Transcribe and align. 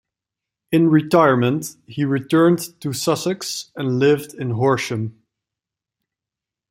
In 0.71 0.89
retirement, 0.89 1.77
he 1.85 2.05
returned 2.05 2.81
to 2.81 2.91
Sussex 2.91 3.71
and 3.75 3.99
lived 3.99 4.33
in 4.33 4.49
Horsham. 4.49 5.21